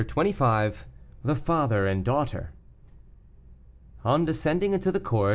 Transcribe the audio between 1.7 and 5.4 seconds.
AND DAUGHTER. On descending into the court, M.